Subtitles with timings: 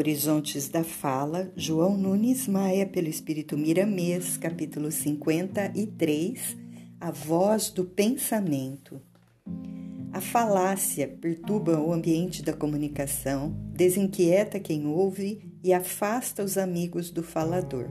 [0.00, 6.56] Horizontes da Fala, João Nunes Maia, pelo Espírito Miramês, capítulo 53,
[6.98, 8.98] A Voz do Pensamento.
[10.10, 17.22] A falácia perturba o ambiente da comunicação, desinquieta quem ouve e afasta os amigos do
[17.22, 17.90] falador.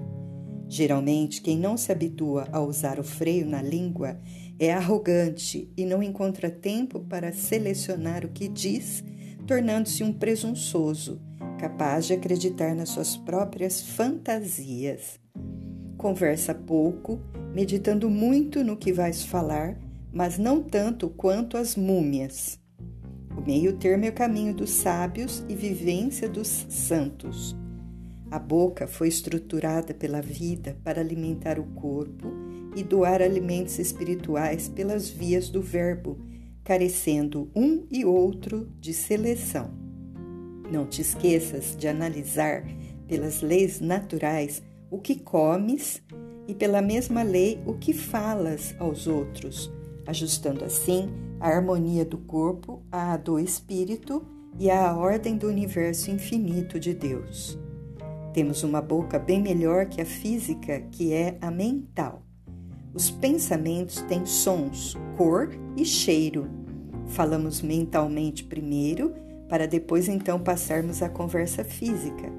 [0.68, 4.20] Geralmente, quem não se habitua a usar o freio na língua
[4.58, 9.04] é arrogante e não encontra tempo para selecionar o que diz,
[9.46, 11.29] tornando-se um presunçoso
[11.60, 15.20] capaz de acreditar nas suas próprias fantasias.
[15.98, 17.20] Conversa pouco,
[17.54, 19.78] meditando muito no que vais falar,
[20.12, 22.58] mas não tanto quanto as múmias.
[23.38, 27.56] O meio termo é o caminho dos sábios e vivência dos santos.
[28.32, 32.32] A boca foi estruturada pela vida para alimentar o corpo
[32.76, 36.18] e doar alimentos espirituais pelas vias do Verbo,
[36.64, 39.89] carecendo um e outro de seleção.
[40.72, 42.64] Não te esqueças de analisar
[43.08, 46.02] pelas leis naturais o que comes
[46.48, 49.72] e pela mesma lei o que falas aos outros,
[50.06, 51.10] ajustando assim
[51.40, 54.24] a harmonia do corpo à do espírito
[54.60, 57.58] e à ordem do universo infinito de Deus.
[58.34, 62.22] Temos uma boca bem melhor que a física, que é a mental.
[62.94, 66.48] Os pensamentos têm sons, cor e cheiro.
[67.08, 69.14] Falamos mentalmente primeiro
[69.50, 72.32] para depois então passarmos à conversa física.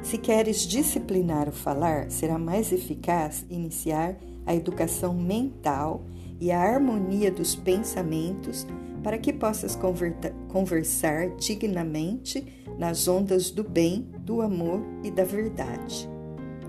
[0.00, 6.04] Se queres disciplinar o falar, será mais eficaz iniciar a educação mental
[6.40, 8.64] e a harmonia dos pensamentos
[9.02, 9.76] para que possas
[10.48, 12.46] conversar dignamente
[12.78, 16.08] nas ondas do bem, do amor e da verdade.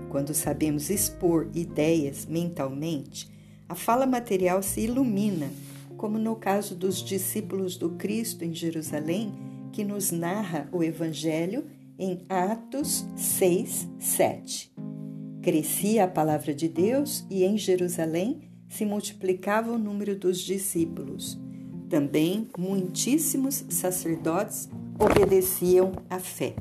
[0.08, 3.30] Quando sabemos expor ideias mentalmente,
[3.68, 5.48] a fala material se ilumina,
[5.96, 11.66] como no caso dos discípulos do Cristo em Jerusalém que nos narra o Evangelho
[11.98, 14.72] em Atos 6, 7.
[15.42, 21.38] Crescia a palavra de Deus e em Jerusalém se multiplicava o número dos discípulos.
[21.88, 24.68] Também muitíssimos sacerdotes
[24.98, 26.54] obedeciam à fé.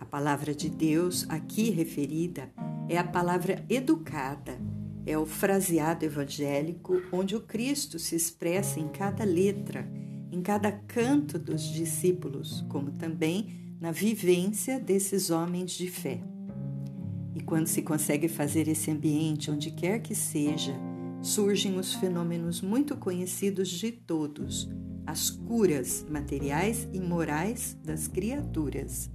[0.00, 2.50] A palavra de Deus aqui referida
[2.88, 4.58] é a palavra educada,
[5.04, 9.86] é o fraseado evangélico onde o Cristo se expressa em cada letra
[10.34, 16.20] em cada canto dos discípulos, como também na vivência desses homens de fé.
[17.34, 20.74] E quando se consegue fazer esse ambiente onde quer que seja,
[21.22, 24.68] surgem os fenômenos muito conhecidos de todos,
[25.06, 29.08] as curas materiais e morais das criaturas.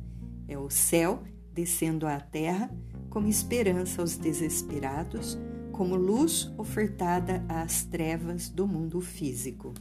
[0.48, 2.74] É o céu descendo à terra
[3.10, 5.38] como esperança aos desesperados,
[5.74, 9.74] como luz ofertada às trevas do mundo físico.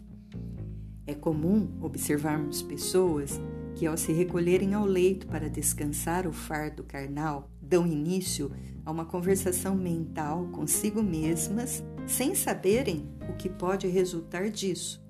[1.08, 3.40] É comum observarmos pessoas
[3.74, 8.52] que, ao se recolherem ao leito para descansar o fardo carnal, dão início
[8.84, 15.02] a uma conversação mental consigo mesmas, sem saberem o que pode resultar disso.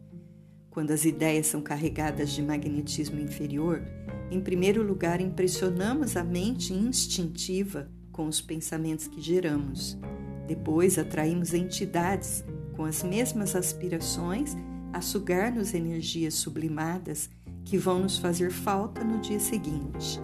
[0.70, 3.82] Quando as ideias são carregadas de magnetismo inferior,
[4.30, 9.98] em primeiro lugar impressionamos a mente instintiva com os pensamentos que geramos.
[10.46, 12.44] Depois atraímos entidades
[12.76, 14.56] com as mesmas aspirações
[14.92, 17.28] a sugar-nos energias sublimadas
[17.64, 20.20] que vão nos fazer falta no dia seguinte.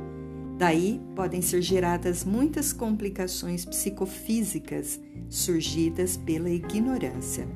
[0.57, 7.47] Daí podem ser geradas muitas complicações psicofísicas surgidas pela ignorância.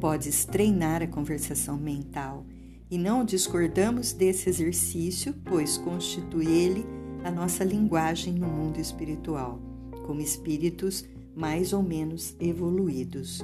[0.00, 2.46] Podes treinar a conversação mental
[2.90, 6.86] e não discordamos desse exercício, pois constitui ele
[7.24, 9.60] a nossa linguagem no mundo espiritual,
[10.06, 11.04] como espíritos
[11.34, 13.42] mais ou menos evoluídos.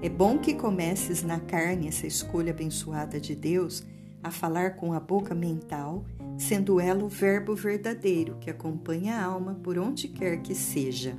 [0.00, 3.84] É bom que comeces na carne essa escolha abençoada de Deus
[4.22, 6.06] a falar com a boca mental,
[6.38, 11.18] sendo ela o verbo verdadeiro que acompanha a alma por onde quer que seja.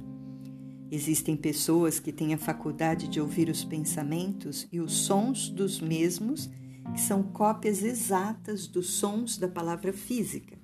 [0.89, 6.49] Existem pessoas que têm a faculdade de ouvir os pensamentos e os sons dos mesmos,
[6.93, 10.57] que são cópias exatas dos sons da palavra física.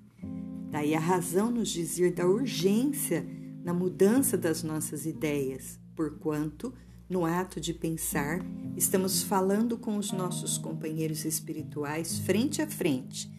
[0.71, 3.27] Daí a razão nos dizer da urgência
[3.61, 6.73] na mudança das nossas ideias, porquanto
[7.09, 8.43] no ato de pensar,
[8.75, 13.31] estamos falando com os nossos companheiros espirituais frente a frente,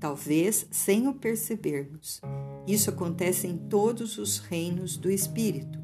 [0.00, 2.20] talvez sem o percebermos.
[2.66, 5.78] Isso acontece em todos os reinos do espírito.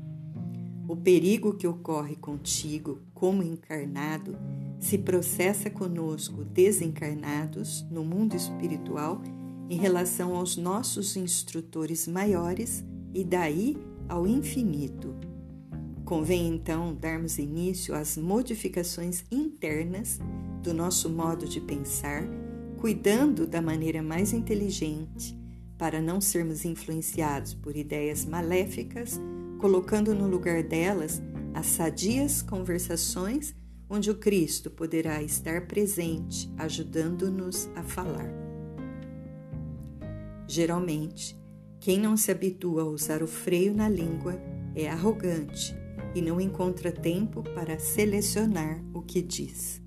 [0.89, 4.37] O perigo que ocorre contigo, como encarnado,
[4.81, 9.23] se processa conosco, desencarnados, no mundo espiritual,
[9.69, 12.83] em relação aos nossos instrutores maiores
[13.13, 13.77] e daí
[14.09, 15.28] ao infinito.
[16.09, 20.19] Convém então darmos início às modificações internas
[20.63, 22.25] do nosso modo de pensar,
[22.79, 25.39] cuidando da maneira mais inteligente
[25.77, 29.21] para não sermos influenciados por ideias maléficas,
[29.59, 31.21] colocando no lugar delas
[31.53, 33.55] as sadias conversações
[33.87, 38.33] onde o Cristo poderá estar presente, ajudando-nos a falar.
[40.47, 41.39] Geralmente,
[41.79, 44.41] quem não se habitua a usar o freio na língua
[44.75, 45.77] é arrogante
[46.19, 49.81] e não encontra tempo para selecionar o que diz.